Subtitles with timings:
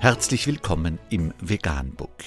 [0.00, 2.22] Herzlich willkommen im Veganbook.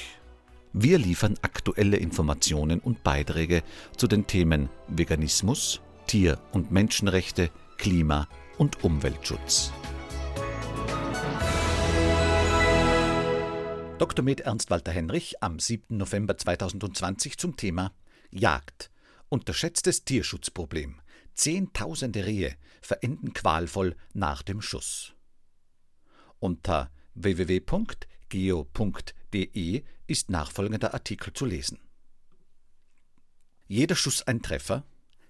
[0.73, 3.63] Wir liefern aktuelle Informationen und Beiträge
[3.95, 9.71] zu den Themen Veganismus, Tier- und Menschenrechte, Klima- und Umweltschutz.
[13.99, 14.25] Dr.
[14.25, 15.95] Med Ernst Walter Henrich am 7.
[15.95, 17.93] November 2020 zum Thema
[18.31, 18.91] Jagd.
[19.29, 20.99] Unterschätztes Tierschutzproblem.
[21.35, 25.13] Zehntausende Rehe verenden qualvoll nach dem Schuss.
[26.39, 27.73] Unter www.geo.de
[30.07, 31.79] ist nachfolgender Artikel zu lesen.
[33.67, 34.83] Jeder Schuss ein Treffer?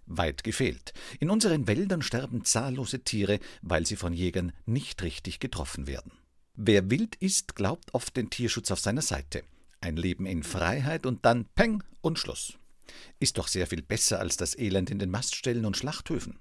[0.08, 0.94] Weit gefehlt.
[1.20, 6.12] In unseren Wäldern sterben zahllose Tiere, weil sie von Jägern nicht richtig getroffen werden.
[6.56, 9.44] Wer wild ist, glaubt oft den Tierschutz auf seiner Seite.
[9.80, 12.58] Ein Leben in Freiheit und dann Peng und Schluss.
[13.20, 16.40] Ist doch sehr viel besser als das Elend in den Maststellen und Schlachthöfen.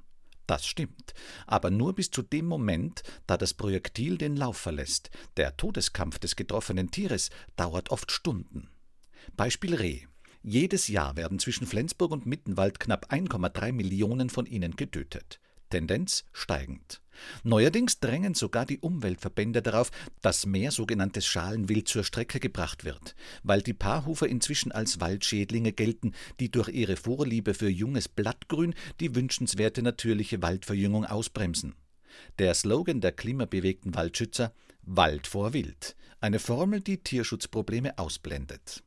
[0.51, 1.15] Das stimmt,
[1.47, 5.09] aber nur bis zu dem Moment, da das Projektil den Lauf verlässt.
[5.37, 8.69] Der Todeskampf des getroffenen Tieres dauert oft Stunden.
[9.37, 10.07] Beispiel Reh.
[10.43, 15.39] Jedes Jahr werden zwischen Flensburg und Mittenwald knapp 1,3 Millionen von ihnen getötet.
[15.71, 17.01] Tendenz steigend.
[17.43, 19.91] Neuerdings drängen sogar die Umweltverbände darauf,
[20.23, 26.13] dass mehr sogenanntes Schalenwild zur Strecke gebracht wird, weil die Paarhufer inzwischen als Waldschädlinge gelten,
[26.39, 31.75] die durch ihre Vorliebe für junges Blattgrün die wünschenswerte natürliche Waldverjüngung ausbremsen.
[32.39, 38.83] Der Slogan der klimabewegten Waldschützer Wald vor Wild, eine Formel, die Tierschutzprobleme ausblendet.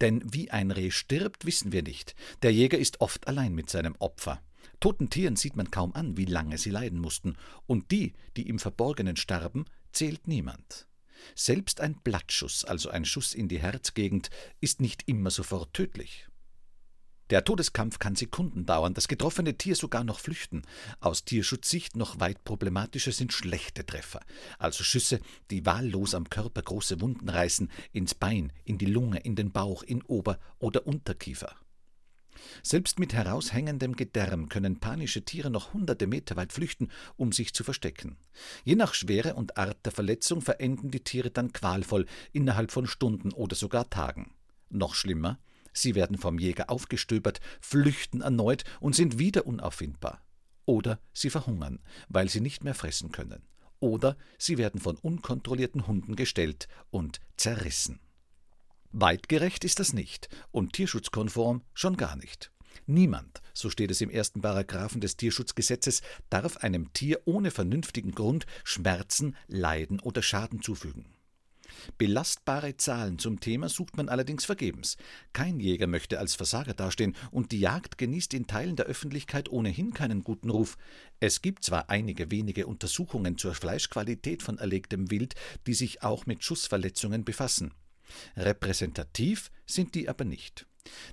[0.00, 2.14] Denn wie ein Reh stirbt, wissen wir nicht.
[2.42, 4.40] Der Jäger ist oft allein mit seinem Opfer.
[4.80, 8.58] Toten Tieren sieht man kaum an, wie lange sie leiden mussten, und die, die im
[8.58, 10.86] Verborgenen starben, zählt niemand.
[11.34, 16.28] Selbst ein Blattschuss, also ein Schuss in die Herzgegend, ist nicht immer sofort tödlich.
[17.30, 20.62] Der Todeskampf kann Sekunden dauern, das getroffene Tier sogar noch flüchten.
[21.00, 24.20] Aus Tierschutzsicht noch weit problematischer sind schlechte Treffer,
[24.60, 29.34] also Schüsse, die wahllos am Körper große Wunden reißen, ins Bein, in die Lunge, in
[29.34, 31.56] den Bauch, in Ober- oder Unterkiefer.
[32.62, 37.64] Selbst mit heraushängendem Gedärm können panische Tiere noch hunderte Meter weit flüchten, um sich zu
[37.64, 38.16] verstecken.
[38.64, 43.32] Je nach Schwere und Art der Verletzung verenden die Tiere dann qualvoll innerhalb von Stunden
[43.32, 44.32] oder sogar Tagen.
[44.68, 45.38] Noch schlimmer,
[45.72, 50.20] sie werden vom Jäger aufgestöbert, flüchten erneut und sind wieder unauffindbar.
[50.64, 51.78] Oder sie verhungern,
[52.08, 53.42] weil sie nicht mehr fressen können.
[53.78, 58.00] Oder sie werden von unkontrollierten Hunden gestellt und zerrissen.
[58.98, 62.50] Weitgerecht ist das nicht und tierschutzkonform schon gar nicht.
[62.86, 68.46] Niemand, so steht es im ersten Paragraphen des Tierschutzgesetzes, darf einem Tier ohne vernünftigen Grund
[68.64, 71.04] Schmerzen, Leiden oder Schaden zufügen.
[71.98, 74.96] Belastbare Zahlen zum Thema sucht man allerdings vergebens.
[75.34, 79.92] Kein Jäger möchte als Versager dastehen, und die Jagd genießt in Teilen der Öffentlichkeit ohnehin
[79.92, 80.78] keinen guten Ruf.
[81.20, 85.34] Es gibt zwar einige wenige Untersuchungen zur Fleischqualität von erlegtem Wild,
[85.66, 87.74] die sich auch mit Schussverletzungen befassen.
[88.36, 90.66] Repräsentativ sind die aber nicht.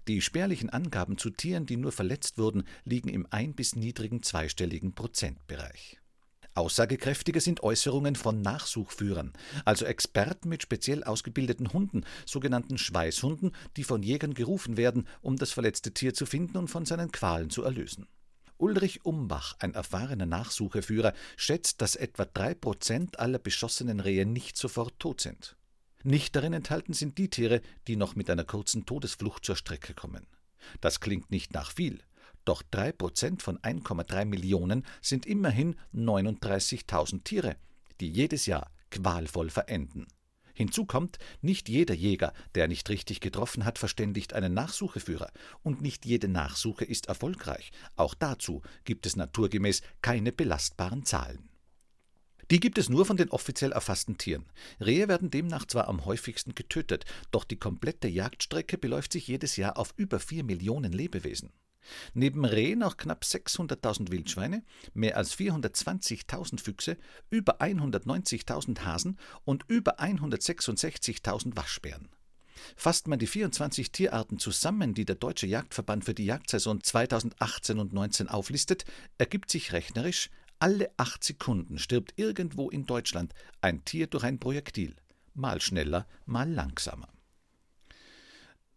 [0.07, 4.93] Die spärlichen Angaben zu Tieren, die nur verletzt wurden, liegen im ein- bis niedrigen zweistelligen
[4.93, 5.99] Prozentbereich.
[6.55, 9.33] Aussagekräftiger sind Äußerungen von Nachsuchführern,
[9.65, 15.51] also Experten mit speziell ausgebildeten Hunden, sogenannten Schweißhunden, die von Jägern gerufen werden, um das
[15.51, 18.05] verletzte Tier zu finden und von seinen Qualen zu erlösen.
[18.57, 24.99] Ulrich Umbach, ein erfahrener Nachsucheführer, schätzt, dass etwa drei Prozent aller beschossenen Rehe nicht sofort
[24.99, 25.57] tot sind.
[26.03, 30.28] Nicht darin enthalten sind die Tiere, die noch mit einer kurzen Todesflucht zur Strecke kommen.
[30.81, 32.00] Das klingt nicht nach viel,
[32.46, 37.56] doch drei Prozent von 1,3 Millionen sind immerhin 39.000 Tiere,
[38.02, 40.08] die jedes Jahr qualvoll verenden.
[40.53, 45.31] Hinzu kommt, nicht jeder Jäger, der nicht richtig getroffen hat, verständigt einen Nachsucheführer,
[45.64, 47.72] und nicht jede Nachsuche ist erfolgreich.
[47.96, 51.50] Auch dazu gibt es naturgemäß keine belastbaren Zahlen.
[52.53, 54.46] Die gibt es nur von den offiziell erfassten Tieren.
[54.80, 59.75] Rehe werden demnach zwar am häufigsten getötet, doch die komplette Jagdstrecke beläuft sich jedes Jahr
[59.75, 61.52] auf über 4 Millionen Lebewesen.
[62.14, 66.97] Neben Rehen auch knapp 600.000 Wildschweine, mehr als 420.000 Füchse,
[67.31, 72.08] über 190.000 Hasen und über 166.000 Waschbären.
[72.76, 77.94] Fasst man die 24 Tierarten zusammen, die der Deutsche Jagdverband für die Jagdsaison 2018 und
[77.94, 78.85] 19 auflistet,
[79.17, 80.29] ergibt sich rechnerisch
[80.63, 84.95] alle acht Sekunden stirbt irgendwo in Deutschland ein Tier durch ein Projektil,
[85.33, 87.09] mal schneller, mal langsamer.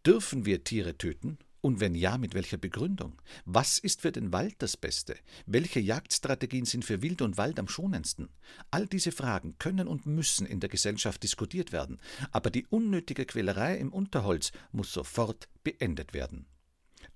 [0.05, 1.39] Dürfen wir Tiere töten?
[1.61, 3.23] Und wenn ja, mit welcher Begründung?
[3.45, 5.15] Was ist für den Wald das Beste?
[5.47, 8.31] Welche Jagdstrategien sind für Wild und Wald am schonendsten?
[8.73, 12.01] All diese Fragen können und müssen in der Gesellschaft diskutiert werden,
[12.33, 16.47] aber die unnötige Quälerei im Unterholz muss sofort beendet werden.